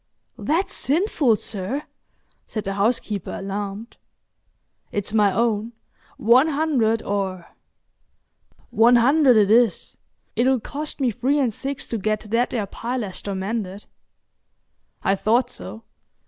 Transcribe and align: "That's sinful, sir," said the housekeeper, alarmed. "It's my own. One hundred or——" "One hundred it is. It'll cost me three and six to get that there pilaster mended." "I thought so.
"That's 0.39 0.73
sinful, 0.73 1.35
sir," 1.35 1.83
said 2.47 2.63
the 2.63 2.73
housekeeper, 2.73 3.35
alarmed. 3.37 3.97
"It's 4.91 5.13
my 5.13 5.31
own. 5.31 5.73
One 6.17 6.47
hundred 6.47 7.03
or——" 7.03 7.45
"One 8.71 8.95
hundred 8.95 9.37
it 9.37 9.51
is. 9.51 9.99
It'll 10.35 10.59
cost 10.59 10.99
me 11.01 11.11
three 11.11 11.37
and 11.37 11.53
six 11.53 11.87
to 11.89 11.99
get 11.99 12.21
that 12.31 12.49
there 12.49 12.65
pilaster 12.65 13.35
mended." 13.35 13.85
"I 15.03 15.13
thought 15.15 15.51
so. 15.51 15.83